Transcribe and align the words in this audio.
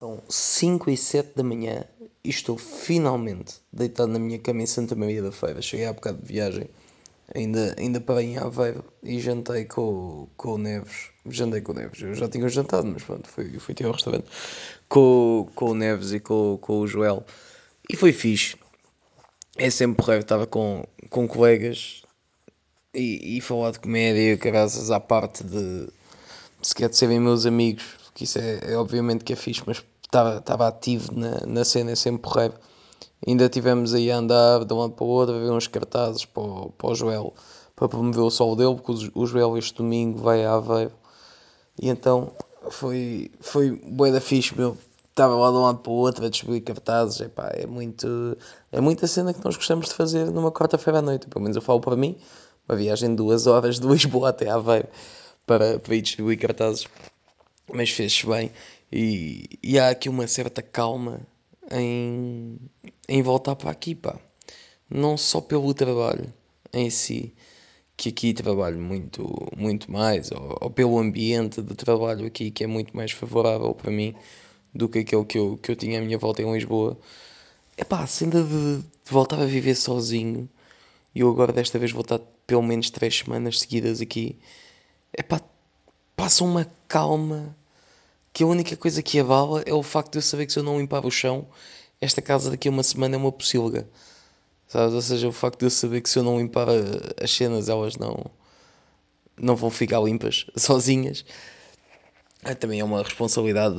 São 0.00 0.18
5 0.30 0.90
e 0.90 0.96
7 0.96 1.32
da 1.36 1.42
manhã 1.42 1.84
e 2.24 2.30
estou 2.30 2.56
finalmente 2.56 3.56
deitado 3.70 4.10
na 4.10 4.18
minha 4.18 4.38
cama 4.38 4.62
em 4.62 4.66
Santa 4.66 4.96
Maria 4.96 5.22
da 5.22 5.30
Feira. 5.30 5.60
Cheguei 5.60 5.84
há 5.84 5.92
bocado 5.92 6.22
de 6.22 6.26
viagem, 6.26 6.70
ainda, 7.34 7.76
ainda 7.78 8.00
parei 8.00 8.28
em 8.28 8.38
Aveiro 8.38 8.82
e 9.02 9.20
jantei 9.20 9.66
com, 9.66 10.26
com 10.38 10.54
o 10.54 10.58
Neves. 10.58 11.10
Jantei 11.26 11.60
com 11.60 11.72
o 11.72 11.74
Neves, 11.74 12.00
eu 12.00 12.14
já 12.14 12.30
tinha 12.30 12.48
jantado, 12.48 12.86
mas 12.86 13.02
pronto, 13.02 13.28
fui, 13.28 13.58
fui 13.58 13.74
ter 13.74 13.84
ao 13.84 13.92
restaurante 13.92 14.24
com, 14.88 15.46
com 15.54 15.66
o 15.66 15.74
Neves 15.74 16.12
e 16.12 16.20
com, 16.20 16.56
com 16.62 16.80
o 16.80 16.86
Joel 16.86 17.22
e 17.86 17.94
foi 17.94 18.14
fixe. 18.14 18.56
É 19.58 19.68
sempre 19.68 19.98
porreiro, 19.98 20.22
estava 20.22 20.46
com, 20.46 20.82
com 21.10 21.28
colegas 21.28 22.04
e, 22.94 23.36
e 23.36 23.40
falar 23.42 23.72
de 23.72 23.80
comédia, 23.80 24.34
graças 24.36 24.90
à 24.90 24.98
parte 24.98 25.44
de 25.44 25.90
sequer 26.62 26.88
de 26.88 26.96
serem 26.96 27.20
meus 27.20 27.44
amigos, 27.44 27.99
que 28.14 28.24
isso 28.24 28.38
é, 28.38 28.72
é 28.72 28.76
obviamente 28.76 29.24
que 29.24 29.32
é 29.32 29.36
fixe, 29.36 29.62
mas 29.66 29.82
estava 30.02 30.66
ativo 30.66 31.12
na, 31.14 31.46
na 31.46 31.64
cena, 31.64 31.92
é 31.92 31.94
sempre 31.94 32.22
porreiro. 32.22 32.54
Ainda 33.26 33.48
tivemos 33.48 33.94
aí 33.94 34.10
a 34.10 34.16
andar 34.16 34.64
de 34.64 34.72
um 34.72 34.78
lado 34.78 34.92
para 34.92 35.04
o 35.04 35.08
outro, 35.08 35.34
a 35.34 35.38
ver 35.38 35.50
uns 35.50 35.66
cartazes 35.66 36.24
para 36.24 36.42
o, 36.42 36.70
para 36.72 36.90
o 36.90 36.94
Joel, 36.94 37.34
para 37.76 37.88
promover 37.88 38.22
o 38.22 38.30
sol 38.30 38.56
dele, 38.56 38.76
porque 38.76 39.10
o 39.14 39.26
Joel 39.26 39.58
este 39.58 39.74
domingo 39.74 40.18
vai 40.18 40.44
a 40.44 40.54
Aveiro. 40.54 40.92
E 41.80 41.88
então 41.88 42.32
foi, 42.70 43.30
foi 43.40 43.72
bué 43.72 44.10
da 44.10 44.20
fixe, 44.20 44.56
meu. 44.56 44.76
Estava 45.10 45.34
lá 45.34 45.50
de 45.50 45.56
um 45.56 45.62
lado 45.62 45.78
para 45.78 45.92
o 45.92 45.96
outro 45.96 46.24
a 46.24 46.28
distribuir 46.30 46.62
cartazes, 46.62 47.20
epá, 47.20 47.50
é 47.52 47.66
muito 47.66 48.36
é 48.72 48.80
muita 48.80 49.06
cena 49.06 49.34
que 49.34 49.44
nós 49.44 49.56
gostamos 49.56 49.88
de 49.88 49.94
fazer 49.94 50.30
numa 50.30 50.50
quarta-feira 50.50 51.00
à 51.00 51.02
noite, 51.02 51.26
pelo 51.26 51.42
menos 51.42 51.56
eu 51.56 51.62
falo 51.62 51.80
para 51.80 51.96
mim, 51.96 52.16
uma 52.66 52.76
viagem 52.76 53.10
de 53.10 53.16
duas 53.16 53.46
horas 53.46 53.78
de 53.78 53.86
Lisboa 53.86 54.30
até 54.30 54.48
Aveiro 54.48 54.88
para, 55.44 55.78
para 55.78 55.94
ir 55.94 56.00
distribuir 56.00 56.38
cartazes, 56.38 56.86
mas 57.74 57.90
fez-se 57.90 58.26
bem 58.26 58.50
e, 58.92 59.58
e 59.62 59.78
há 59.78 59.90
aqui 59.90 60.08
uma 60.08 60.26
certa 60.26 60.62
calma 60.62 61.20
em, 61.70 62.58
em 63.08 63.22
voltar 63.22 63.56
para 63.56 63.70
aqui, 63.70 63.94
pá. 63.94 64.18
Não 64.88 65.16
só 65.16 65.40
pelo 65.40 65.72
trabalho 65.72 66.32
em 66.72 66.90
si, 66.90 67.32
que 67.96 68.08
aqui 68.08 68.32
trabalho 68.34 68.78
muito, 68.80 69.48
muito 69.56 69.90
mais, 69.90 70.30
ou, 70.32 70.58
ou, 70.60 70.70
pelo 70.70 70.98
ambiente 70.98 71.62
de 71.62 71.74
trabalho 71.74 72.26
aqui, 72.26 72.50
que 72.50 72.64
é 72.64 72.66
muito 72.66 72.96
mais 72.96 73.12
favorável 73.12 73.74
para 73.74 73.90
mim 73.90 74.14
do 74.74 74.88
que 74.88 75.00
aquele 75.00 75.24
que 75.24 75.38
eu, 75.38 75.58
que 75.62 75.70
eu 75.70 75.76
tinha 75.76 75.98
à 76.00 76.02
minha 76.02 76.18
volta 76.18 76.42
em 76.42 76.52
Lisboa. 76.52 76.98
É 77.76 77.84
pá, 77.84 78.06
sendo 78.06 78.42
de, 78.44 78.82
de 78.82 79.12
voltar 79.12 79.40
a 79.40 79.46
viver 79.46 79.74
sozinho, 79.76 80.48
e 81.14 81.20
eu 81.20 81.30
agora 81.30 81.52
desta 81.52 81.78
vez 81.78 81.92
vou 81.92 82.02
estar 82.02 82.20
pelo 82.46 82.62
menos 82.62 82.90
três 82.90 83.18
semanas 83.18 83.60
seguidas 83.60 84.00
aqui, 84.00 84.36
é 85.12 85.22
pá, 85.22 85.40
passa 86.16 86.44
uma 86.44 86.66
calma 86.88 87.56
que 88.32 88.42
a 88.42 88.46
única 88.46 88.76
coisa 88.76 89.02
que 89.02 89.18
abala 89.18 89.62
é 89.66 89.74
o 89.74 89.82
facto 89.82 90.12
de 90.12 90.18
eu 90.18 90.22
saber 90.22 90.46
que 90.46 90.52
se 90.52 90.58
eu 90.58 90.62
não 90.62 90.78
limpar 90.78 91.04
o 91.04 91.10
chão, 91.10 91.48
esta 92.00 92.22
casa 92.22 92.50
daqui 92.50 92.68
a 92.68 92.70
uma 92.70 92.82
semana 92.82 93.16
é 93.16 93.18
uma 93.18 93.32
pocilga. 93.32 93.88
Sabes? 94.68 94.94
Ou 94.94 95.02
seja, 95.02 95.28
o 95.28 95.32
facto 95.32 95.60
de 95.60 95.66
eu 95.66 95.70
saber 95.70 96.00
que 96.00 96.08
se 96.08 96.18
eu 96.18 96.22
não 96.22 96.38
limpar 96.38 96.68
as 97.20 97.30
cenas, 97.30 97.68
elas 97.68 97.96
não, 97.96 98.30
não 99.36 99.56
vão 99.56 99.70
ficar 99.70 100.00
limpas 100.00 100.46
sozinhas. 100.56 101.24
É, 102.44 102.54
também 102.54 102.80
é 102.80 102.84
uma 102.84 103.02
responsabilidade 103.02 103.76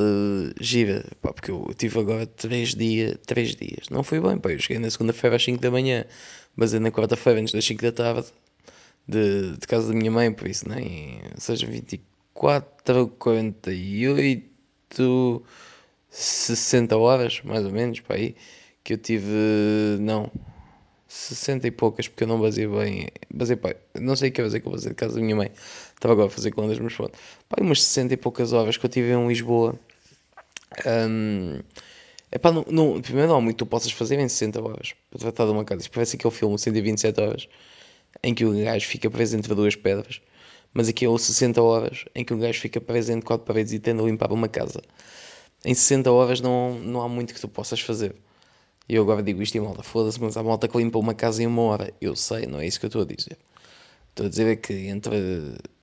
gira, 0.60 1.04
pá, 1.20 1.34
porque 1.34 1.50
eu 1.50 1.74
tive 1.76 2.00
agora 2.00 2.28
3 2.28 2.76
dias, 2.76 3.18
3 3.26 3.56
dias, 3.56 3.90
não 3.90 4.04
foi 4.04 4.20
bem, 4.20 4.38
pá, 4.38 4.52
eu 4.52 4.60
cheguei 4.60 4.78
na 4.78 4.92
segunda-feira 4.92 5.36
às 5.36 5.44
5 5.44 5.60
da 5.60 5.72
manhã, 5.72 6.06
mas 6.56 6.72
é 6.72 6.80
na 6.80 6.92
quarta-feira 6.92 7.40
antes 7.40 7.54
das 7.54 7.66
5 7.66 7.82
da 7.82 7.92
tarde, 7.92 8.28
de, 9.08 9.58
de 9.58 9.68
casa 9.68 9.88
da 9.88 9.96
minha 9.96 10.12
mãe, 10.12 10.32
por 10.32 10.48
isso 10.48 10.70
nem, 10.70 11.22
seja 11.38 11.66
24, 12.36 13.08
48, 13.18 15.44
60 16.10 16.98
horas, 16.98 17.42
mais 17.44 17.66
ou 17.66 17.72
menos, 17.72 18.00
para 18.00 18.16
aí, 18.16 18.36
que 18.84 18.94
eu 18.94 18.98
tive, 18.98 19.28
não, 20.00 20.32
60 21.08 21.68
e 21.68 21.72
poucas, 21.72 22.08
porque 22.08 22.24
eu 22.24 22.28
não 22.28 22.40
basei 22.40 22.68
bem, 22.68 23.08
basei, 23.34 23.56
pá, 23.56 23.76
não 24.00 24.16
sei 24.16 24.32
que 24.32 24.42
horas 24.42 24.56
é 24.56 24.60
que 24.60 24.68
eu 24.68 24.72
basei 24.72 24.90
de 24.90 24.96
casa 24.96 25.16
da 25.16 25.22
minha 25.22 25.36
mãe, 25.36 25.52
estava 25.94 26.14
agora 26.14 26.28
a 26.28 26.32
fazer 26.32 26.52
contas, 26.52 26.80
mas 26.80 26.94
pronto, 26.94 27.18
pá, 27.48 27.58
umas 27.62 27.84
60 27.84 28.14
e 28.14 28.18
poucas 28.18 28.54
horas 28.54 28.78
que 28.78 28.86
eu 28.86 28.90
tive 28.90 29.12
em 29.12 29.28
Lisboa, 29.28 29.76
um, 31.10 31.60
pá, 32.42 32.52
não, 32.52 32.66
não, 32.70 33.02
primeiro 33.02 33.30
não 33.30 33.38
há 33.38 33.42
muito 33.42 33.58
tu 33.58 33.66
possas 33.66 33.92
fazer 33.92 34.20
em 34.20 34.28
60 34.28 34.62
horas, 34.62 34.94
para 35.10 35.20
tratar 35.20 35.46
de 35.46 35.52
uma 35.52 35.66
casa, 35.66 35.82
isto 35.82 35.92
parece 35.92 36.16
aquele 36.16 36.34
filme, 36.34 36.58
127 36.58 37.22
horas, 37.22 37.48
em 38.24 38.34
que 38.34 38.46
o 38.46 38.64
gajo 38.64 38.88
fica 38.88 39.10
preso 39.10 39.38
entre 39.38 39.54
duas 39.54 39.76
pedras, 39.76 40.22
mas 40.74 40.88
aqui 40.88 41.06
é 41.06 41.10
o 41.10 41.18
60 41.18 41.62
horas 41.62 42.06
em 42.16 42.24
que 42.24 42.34
o 42.34 42.38
gajo 42.38 42.60
fica 42.60 42.80
preso 42.80 43.12
entre 43.12 43.26
quatro 43.26 43.46
paredes 43.46 43.74
e 43.74 43.80
tenta 43.80 44.04
limpar 44.04 44.32
uma 44.32 44.48
casa. 44.48 44.82
Em 45.66 45.74
60 45.74 46.12
horas 46.12 46.42
não, 46.42 46.80
não 46.80 47.02
há 47.02 47.10
muito 47.10 47.34
que 47.34 47.42
tu 47.42 47.48
possas 47.48 47.80
fazer. 47.80 48.16
E 48.90 48.96
eu 48.96 49.04
agora 49.04 49.22
digo 49.24 49.42
isto 49.42 49.56
e 49.56 49.60
malta, 49.60 49.84
foda-se, 49.84 50.20
mas 50.22 50.36
há 50.38 50.44
malta 50.44 50.68
que 50.68 50.78
limpa 50.78 50.98
uma 50.98 51.14
casa 51.14 51.44
em 51.44 51.48
uma 51.48 51.62
hora. 51.64 51.94
Eu 52.02 52.16
sei, 52.16 52.46
não 52.46 52.60
é 52.60 52.68
isso 52.68 52.80
que 52.80 52.86
eu 52.86 52.90
estou 52.90 53.02
a 53.04 53.06
dizer. 53.06 53.38
Estou 54.10 54.26
a 54.26 54.30
dizer 54.30 54.48
é 54.48 54.56
que 54.56 54.74
entre 54.88 55.16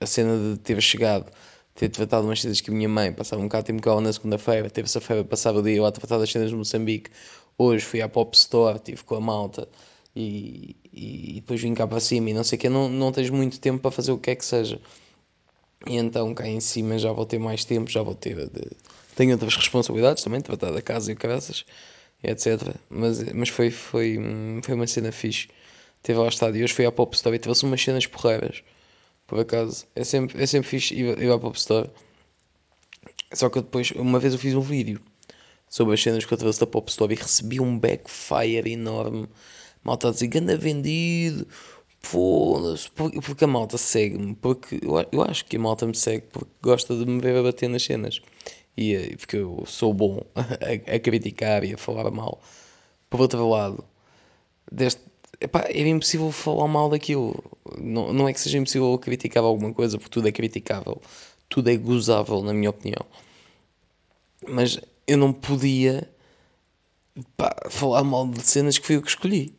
a 0.01 0.07
cena 0.07 0.55
de 0.55 0.59
ter 0.61 0.81
chegado, 0.83 1.31
ter 1.75 1.89
tratado 1.89 2.27
umas 2.27 2.43
coisas 2.43 2.61
que 2.61 2.71
a 2.71 2.75
minha 2.75 2.89
mãe 2.89 3.13
passava 3.13 3.41
um 3.41 3.47
bocado 3.47 3.73
de 3.73 3.81
tempo 3.81 4.01
na 4.01 4.13
segunda-feira, 4.13 4.69
terça-feira 4.69 5.25
passava 5.25 5.61
o 5.61 5.63
dia 5.63 5.81
lá 5.81 5.89
a 5.89 5.93
tratar 5.93 6.19
das 6.19 6.31
cenas 6.31 6.51
de 6.51 6.57
Moçambique, 6.57 7.11
hoje 7.57 7.85
fui 7.85 8.03
à 8.03 8.09
Pop 8.09 8.37
Store, 8.37 8.77
estive 8.77 9.03
com 9.05 9.15
a 9.15 9.21
malta 9.21 9.69
e, 10.15 10.77
e, 10.93 11.35
depois 11.37 11.61
vim 11.61 11.75
cá 11.75 11.87
para 11.87 12.01
cima 12.01 12.31
e 12.31 12.35
não 12.35 12.45
sei 12.45 12.59
o 12.59 12.61
que, 12.61 12.69
não, 12.69 12.89
não 12.89 13.13
tens 13.13 13.31
muito 13.31 13.61
tempo 13.61 13.81
para 13.81 13.91
fazer 13.91 14.13
o 14.13 14.19
que 14.19 14.31
é 14.31 14.35
que 14.37 14.45
seja. 14.45 14.81
E 15.87 15.97
então 15.97 16.35
cá 16.35 16.47
em 16.47 16.61
cima 16.61 16.99
já 16.99 17.13
vou 17.13 17.25
ter 17.25 17.39
mais 17.39 17.65
tempo, 17.65 17.91
já 17.91 18.03
vou 18.03 18.15
ter. 18.15 18.49
De... 18.49 18.71
Tenho 19.15 19.33
outras 19.33 19.57
responsabilidades 19.57 20.23
também, 20.23 20.41
tratar 20.41 20.73
da 20.73 20.83
casa 20.83 21.13
e 21.13 21.17
cabeças, 21.17 21.65
etc. 22.23 22.75
Mas, 22.91 23.23
mas 23.33 23.49
foi, 23.49 23.71
foi, 23.71 24.19
foi 24.63 24.75
uma 24.75 24.87
cena 24.87 25.13
fixe. 25.13 25.49
Teve 26.03 26.19
lá 26.19 26.29
estado 26.29 26.57
e 26.57 26.65
hoje 26.65 26.73
fui 26.73 26.87
à 26.87 26.93
Pop 26.93 27.15
Store 27.15 27.37
e 27.37 27.39
trouxe 27.39 27.65
umas 27.65 27.83
cenas 27.83 28.07
porreiras. 28.07 28.63
Por 29.27 29.41
acaso, 29.41 29.87
é 29.95 30.05
sempre, 30.05 30.43
é 30.43 30.47
sempre 30.47 30.69
fixe 30.69 30.95
ir, 30.95 31.19
ir 31.23 31.31
à 31.31 31.39
Pop 31.39 31.57
Store. 31.57 31.91
Só 33.33 33.49
que 33.51 33.61
depois, 33.61 33.91
uma 33.93 34.19
vez 34.19 34.33
eu 34.33 34.39
fiz 34.39 34.55
um 34.55 34.61
vídeo 34.61 35.01
sobre 35.69 35.95
as 35.95 36.03
cenas 36.03 36.25
que 36.25 36.33
eu 36.33 36.39
trouxe 36.39 36.61
da 36.61 36.67
Pop 36.67 36.89
Store 36.91 37.13
e 37.13 37.17
recebi 37.17 37.61
um 37.61 37.79
backfire 37.79 38.71
enorme 38.71 39.29
malta 39.85 40.09
a 40.09 40.11
dizer 40.11 40.29
ganda 40.29 40.57
vendido, 40.57 41.47
foda-se, 42.01 42.91
porque, 42.91 43.45
a 43.45 43.47
malta 43.47 43.79
segue-me, 43.79 44.35
porque 44.37 44.81
eu, 44.83 44.95
eu, 45.13 45.23
acho 45.23 45.45
que 45.45 45.57
a 45.57 45.61
malta 45.61 45.87
me 45.87 45.95
segue 45.95 46.27
porque 46.33 46.51
gosta 46.63 46.97
de 46.97 47.07
me 47.07 47.21
ver 47.21 47.37
a 47.37 47.43
bater 47.43 47.69
nas 47.69 47.83
cenas. 47.83 48.21
E 48.77 48.95
eh, 48.95 49.17
porque 49.17 49.37
eu 49.37 49.65
sou 49.67 49.93
bom 49.93 50.23
a, 50.35 50.95
a 50.95 50.99
criticar 51.01 51.65
e 51.65 51.75
a 51.75 51.79
falar 51.79 52.11
mal. 52.11 52.41
Por 53.11 53.21
outro 53.21 53.49
lado, 53.49 53.85
deste, 54.71 55.03
epá, 55.41 55.67
era 55.69 55.89
impossível 55.89 56.31
falar 56.33 56.69
mal 56.69 56.89
daquilo. 56.91 57.43
Não, 57.79 58.13
não 58.13 58.29
é 58.29 58.33
que 58.33 58.41
seja 58.41 58.59
impossível 58.59 58.97
criticar 58.99 59.43
alguma 59.45 59.73
coisa, 59.75 59.99
porque 59.99 60.11
tudo 60.11 60.29
é 60.29 60.33
criticável. 60.33 61.01
Tudo 61.49 61.71
é 61.71 61.77
gozável, 61.77 62.43
na 62.43 62.53
minha 62.55 62.71
opinião. 62.71 63.05
Mas 64.49 64.81
eu 65.07 65.17
não 65.19 65.33
podia 65.33 66.09
falar 67.71 68.05
mal 68.05 68.29
de 68.29 68.43
cenas 68.47 68.79
que 68.79 68.87
fui 68.87 68.97
eu 68.97 69.03
que 69.03 69.09
escolhi. 69.09 69.58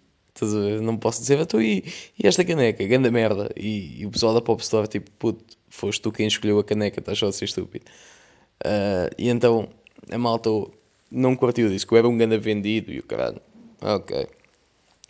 Não 0.82 0.98
posso 0.98 1.22
dizer, 1.22 1.40
então, 1.40 1.62
e, 1.62 1.84
e 2.18 2.28
esta 2.28 2.44
caneca, 2.44 2.86
grande 2.86 3.10
merda. 3.12 3.50
E, 3.56 4.02
e, 4.02 4.06
o 4.06 4.12
pessoal 4.12 4.34
da 4.34 4.42
Pop 4.42 4.62
Store, 4.62 4.88
tipo, 4.88 5.10
puto, 5.12 5.58
foste 5.70 6.02
tu 6.02 6.12
quem 6.12 6.28
escolheu 6.28 6.60
a 6.60 6.64
caneca, 6.64 7.00
estás 7.00 7.18
só 7.18 7.28
a 7.28 7.32
ser 7.32 7.46
estúpido. 7.46 7.86
Uh, 8.66 9.14
e 9.18 9.30
então 9.30 9.70
a 10.12 10.18
malta 10.18 10.50
não 11.12 11.36
curtiu 11.36 11.70
disso, 11.70 11.88
que 11.88 11.94
eu 11.94 11.98
era 11.98 12.08
um 12.08 12.18
grande 12.18 12.38
vendido 12.38 12.92
e 12.92 13.00
o 13.00 13.04
caralho. 13.04 13.42
Ok. 13.82 14.28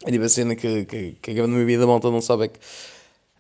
É 0.06 0.12
tipo 0.12 0.24
a 0.24 0.30
cena 0.30 0.56
que, 0.56 0.86
que, 0.86 1.12
que 1.22 1.32
a 1.32 1.34
grande 1.34 1.52
maioria 1.52 1.80
da 1.80 1.88
malta 1.88 2.10
não 2.10 2.22
sabe 2.22 2.46
é 2.46 2.48
que 2.48 2.60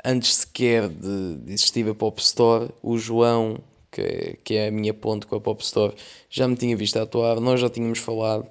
antes 0.03 0.35
sequer 0.35 0.89
de, 0.89 1.35
de 1.37 1.53
existir 1.53 1.87
a 1.89 1.95
Pop 1.95 2.19
Store, 2.21 2.69
o 2.81 2.97
João, 2.97 3.59
que, 3.91 4.37
que 4.43 4.55
é 4.55 4.67
a 4.67 4.71
minha 4.71 4.93
ponte 4.93 5.25
com 5.27 5.35
a 5.35 5.41
Pop 5.41 5.63
Store, 5.63 5.95
já 6.29 6.47
me 6.47 6.55
tinha 6.55 6.75
visto 6.75 6.97
atuar, 6.97 7.39
nós 7.39 7.59
já 7.59 7.69
tínhamos 7.69 7.99
falado 7.99 8.47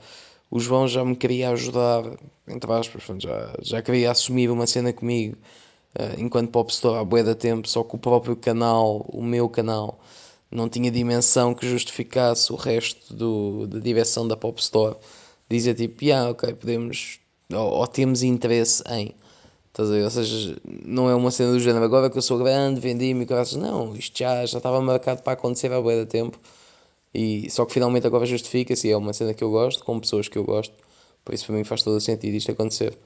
o 0.50 0.58
João 0.58 0.88
já 0.88 1.04
me 1.04 1.14
queria 1.16 1.50
ajudar, 1.50 2.04
entre 2.46 2.72
aspas, 2.72 3.02
já, 3.20 3.54
já 3.60 3.82
queria 3.82 4.10
assumir 4.10 4.50
uma 4.50 4.66
cena 4.66 4.92
comigo 4.92 5.36
uh, 5.98 6.20
enquanto 6.20 6.50
popstar 6.50 6.94
há 6.94 7.04
bué 7.04 7.22
da 7.22 7.34
tempo, 7.34 7.68
só 7.68 7.82
que 7.82 7.96
o 7.96 7.98
próprio 7.98 8.36
canal, 8.36 9.04
o 9.08 9.22
meu 9.22 9.48
canal, 9.48 9.98
não 10.50 10.68
tinha 10.68 10.90
dimensão 10.90 11.54
que 11.54 11.68
justificasse 11.68 12.52
o 12.52 12.56
resto 12.56 13.14
do, 13.14 13.66
da 13.66 13.78
direção 13.78 14.26
da 14.26 14.36
Popstore. 14.36 14.96
Dizia 15.48 15.74
tipo, 15.74 16.04
yeah, 16.04 16.30
ok, 16.30 16.54
podemos, 16.54 17.20
ou, 17.52 17.58
ou 17.58 17.86
temos 17.86 18.22
interesse 18.22 18.82
em. 18.90 19.14
Estás 19.68 19.90
a 19.90 19.92
ver? 19.92 20.04
Ou 20.04 20.10
seja, 20.10 20.56
não 20.84 21.08
é 21.08 21.14
uma 21.14 21.30
cena 21.30 21.52
do 21.52 21.60
género, 21.60 21.84
agora 21.84 22.10
que 22.10 22.18
eu 22.18 22.22
sou 22.22 22.38
grande, 22.38 22.80
vendi-me, 22.80 23.26
não, 23.58 23.94
isto 23.94 24.18
já, 24.18 24.44
já 24.46 24.58
estava 24.58 24.80
marcado 24.80 25.22
para 25.22 25.34
acontecer 25.34 25.72
há 25.72 25.80
bué 25.80 25.96
da 25.96 26.06
tempo. 26.06 26.38
E, 27.14 27.50
só 27.50 27.64
que 27.64 27.72
finalmente 27.72 28.06
agora 28.06 28.26
justifica-se 28.26 28.90
é 28.90 28.96
uma 28.96 29.12
cena 29.12 29.34
que 29.34 29.42
eu 29.42 29.50
gosto, 29.50 29.84
com 29.84 29.98
pessoas 29.98 30.28
que 30.28 30.36
eu 30.38 30.44
gosto, 30.44 30.74
por 31.24 31.34
isso 31.34 31.46
para 31.46 31.56
mim 31.56 31.64
faz 31.64 31.82
todo 31.82 31.96
o 31.96 32.00
sentido 32.00 32.34
isto 32.34 32.50
acontecer. 32.52 32.98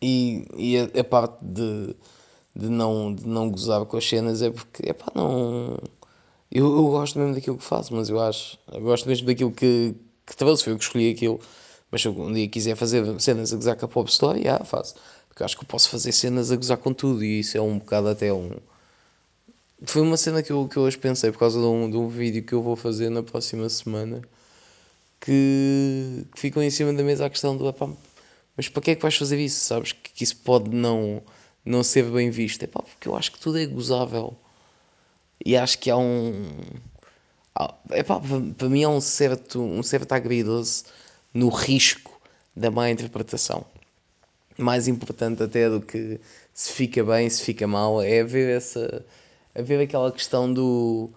E, 0.00 0.46
e 0.56 0.78
a, 0.78 1.00
a, 1.00 1.04
parte 1.04 1.38
de, 1.42 1.94
de, 2.54 2.68
não, 2.68 3.14
de 3.14 3.26
não 3.26 3.50
gozar 3.50 3.84
com 3.86 3.96
as 3.96 4.08
cenas 4.08 4.42
é 4.42 4.50
porque, 4.50 4.90
epá, 4.90 5.06
não. 5.14 5.78
Eu, 6.50 6.66
eu 6.66 6.84
gosto 6.88 7.18
mesmo 7.18 7.34
daquilo 7.34 7.56
que 7.56 7.64
faço, 7.64 7.94
mas 7.94 8.08
eu 8.08 8.20
acho. 8.20 8.58
Eu 8.72 8.80
gosto 8.82 9.08
mesmo 9.08 9.26
daquilo 9.26 9.52
que, 9.52 9.94
que 10.26 10.36
trouxe, 10.36 10.64
foi 10.64 10.72
eu 10.72 10.78
que 10.78 10.84
escolhi 10.84 11.10
aquilo. 11.12 11.40
Mas 11.90 12.02
se 12.02 12.08
eu 12.08 12.18
um 12.18 12.32
dia 12.32 12.48
quiser 12.48 12.74
fazer 12.76 13.20
cenas 13.20 13.52
a 13.52 13.56
gozar 13.56 13.76
com 13.76 13.84
a 13.86 13.88
pop 13.88 14.10
story, 14.10 14.42
já, 14.42 14.58
faço. 14.64 14.94
Porque 15.28 15.44
acho 15.44 15.56
que 15.56 15.64
eu 15.64 15.68
posso 15.68 15.88
fazer 15.88 16.12
cenas 16.12 16.50
a 16.50 16.56
gozar 16.56 16.78
com 16.78 16.92
tudo 16.92 17.24
e 17.24 17.40
isso 17.40 17.56
é 17.56 17.60
um 17.60 17.78
bocado 17.78 18.08
até 18.08 18.32
um. 18.32 18.50
Foi 19.86 20.02
uma 20.02 20.16
cena 20.16 20.42
que 20.42 20.50
eu, 20.52 20.68
que 20.68 20.76
eu 20.76 20.82
hoje 20.82 20.98
pensei 20.98 21.30
por 21.32 21.38
causa 21.38 21.58
de 21.60 21.66
um, 21.66 21.90
de 21.90 21.96
um 21.96 22.08
vídeo 22.08 22.42
que 22.42 22.52
eu 22.52 22.62
vou 22.62 22.74
fazer 22.76 23.10
na 23.10 23.22
próxima 23.22 23.68
semana 23.68 24.22
que, 25.20 26.26
que 26.34 26.48
em 26.60 26.70
cima 26.70 26.92
da 26.92 27.02
mesa 27.02 27.26
a 27.26 27.30
questão 27.30 27.56
do 27.56 27.68
epá, 27.68 27.88
mas 28.56 28.68
para 28.68 28.82
que 28.82 28.90
é 28.92 28.96
que 28.96 29.02
vais 29.02 29.16
fazer 29.16 29.38
isso? 29.40 29.60
Sabes 29.64 29.92
que, 29.92 30.10
que 30.12 30.24
isso 30.24 30.36
pode 30.38 30.70
não, 30.70 31.22
não 31.64 31.82
ser 31.82 32.04
bem 32.10 32.30
visto. 32.30 32.62
Epá, 32.64 32.82
porque 32.82 33.08
eu 33.08 33.16
acho 33.16 33.32
que 33.32 33.40
tudo 33.40 33.58
é 33.58 33.66
gozável 33.66 34.36
e 35.44 35.56
acho 35.56 35.78
que 35.78 35.90
há 35.90 35.96
um. 35.96 36.32
há- 37.54 37.74
epá, 37.92 38.20
para 38.56 38.68
mim 38.68 38.84
há 38.84 38.88
um 38.88 39.00
certo, 39.00 39.60
um 39.60 39.82
certo 39.82 40.12
agridoce 40.12 40.84
no 41.34 41.48
risco 41.48 42.20
da 42.56 42.70
má 42.70 42.90
interpretação. 42.90 43.64
Mais 44.58 44.88
importante 44.88 45.42
até 45.42 45.68
do 45.70 45.80
que 45.80 46.20
se 46.54 46.72
fica 46.72 47.02
bem, 47.04 47.28
se 47.30 47.42
fica 47.42 47.66
mal, 47.66 48.02
é 48.02 48.22
ver 48.24 48.56
essa. 48.56 49.04
É 49.54 49.62
ver 49.62 49.80
aquela 49.80 50.12
questão 50.12 50.52
do. 50.52 51.10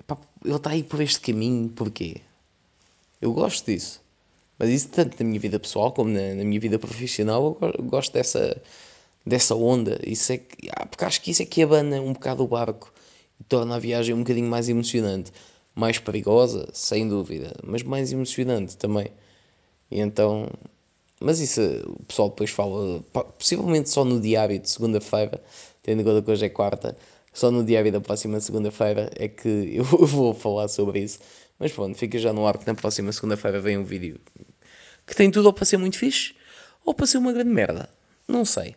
epá, 0.00 0.18
ele 0.44 0.56
está 0.56 0.70
aí 0.70 0.84
por 0.84 1.00
este 1.02 1.20
caminho, 1.20 1.70
porquê? 1.70 2.22
Eu 3.20 3.32
gosto 3.32 3.66
disso. 3.66 4.00
Mas 4.58 4.70
isso 4.70 4.88
tanto 4.90 5.22
na 5.22 5.28
minha 5.28 5.40
vida 5.40 5.58
pessoal 5.60 5.92
como 5.92 6.10
na, 6.10 6.34
na 6.36 6.44
minha 6.44 6.60
vida 6.60 6.78
profissional, 6.78 7.44
eu 7.44 7.52
go- 7.54 7.74
eu 7.78 7.84
gosto 7.84 8.12
dessa, 8.12 8.62
dessa 9.26 9.54
onda. 9.56 10.00
Isso 10.06 10.32
é 10.32 10.38
que, 10.38 10.70
ah, 10.76 10.86
porque 10.86 11.04
acho 11.04 11.20
que 11.22 11.30
isso 11.32 11.42
é 11.42 11.46
que 11.46 11.62
abana 11.62 12.00
um 12.02 12.12
bocado 12.14 12.44
o 12.44 12.48
barco 12.48 12.92
e 13.40 13.44
torna 13.44 13.76
a 13.76 13.78
viagem 13.78 14.14
um 14.14 14.20
bocadinho 14.20 14.48
mais 14.50 14.68
emocionante. 14.68 15.32
Mais 15.74 15.98
perigosa, 15.98 16.68
sem 16.74 17.08
dúvida, 17.08 17.54
mas 17.64 17.82
mais 17.84 18.12
emocionante 18.12 18.76
também. 18.76 19.08
E 19.90 20.00
então, 20.00 20.48
mas 21.20 21.40
isso 21.40 21.60
o 21.86 22.04
pessoal 22.04 22.30
depois 22.30 22.50
fala, 22.50 23.02
possivelmente 23.38 23.90
só 23.90 24.04
no 24.04 24.20
diário 24.20 24.58
de 24.58 24.70
segunda-feira, 24.70 25.42
tendo 25.82 26.02
em 26.02 26.04
conta 26.04 26.22
que 26.22 26.30
hoje 26.30 26.46
é 26.46 26.48
quarta, 26.48 26.96
só 27.32 27.50
no 27.50 27.64
diário 27.64 27.92
da 27.92 28.00
próxima 28.00 28.40
segunda-feira 28.40 29.10
é 29.16 29.28
que 29.28 29.48
eu 29.74 29.84
vou 29.84 30.34
falar 30.34 30.68
sobre 30.68 31.00
isso. 31.00 31.18
Mas 31.58 31.72
pronto, 31.72 31.96
fica 31.96 32.18
já 32.18 32.32
no 32.32 32.46
ar 32.46 32.58
que 32.58 32.66
na 32.66 32.74
próxima 32.74 33.12
segunda-feira 33.12 33.60
vem 33.60 33.76
um 33.76 33.84
vídeo 33.84 34.18
que 35.06 35.14
tem 35.14 35.30
tudo 35.30 35.46
ou 35.46 35.52
para 35.52 35.64
ser 35.64 35.76
muito 35.76 35.98
fixe 35.98 36.34
ou 36.84 36.94
para 36.94 37.06
ser 37.06 37.18
uma 37.18 37.32
grande 37.32 37.50
merda. 37.50 37.88
Não 38.26 38.44
sei. 38.44 38.76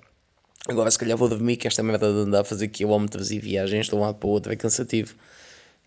Agora 0.68 0.90
se 0.90 0.98
calhar 0.98 1.18
vou 1.18 1.30
dormir 1.30 1.58
que 1.58 1.68
esta 1.68 1.84
merda 1.84 2.12
de 2.12 2.20
andar 2.20 2.42
a 2.42 2.44
fazer 2.44 2.70
quilómetros 2.70 3.32
e 3.32 3.40
viagens 3.40 3.88
de 3.88 3.96
um 3.96 4.00
lado 4.00 4.16
para 4.16 4.28
o 4.28 4.32
outro 4.32 4.52
é 4.52 4.56
cansativo. 4.56 5.16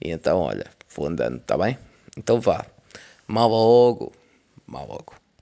E 0.00 0.10
então, 0.10 0.38
olha, 0.38 0.66
vou 0.94 1.06
andando, 1.06 1.40
tá 1.40 1.56
bem? 1.56 1.78
Então 2.16 2.40
vá. 2.40 2.64
Mal 3.26 3.48
logo. 3.48 4.12
Mal 4.66 4.86
logo. 4.86 5.25